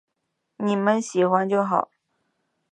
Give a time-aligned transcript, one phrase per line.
[0.57, 1.91] 妳们喜欢就好